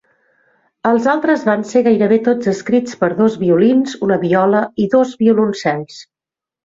[0.91, 6.01] Els altres van ser gairebé tots escrits per dos violins, una viola i dos violoncels.